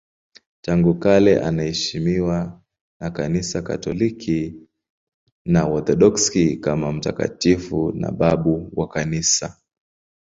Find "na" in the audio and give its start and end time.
2.99-3.09, 5.45-5.65, 7.91-8.11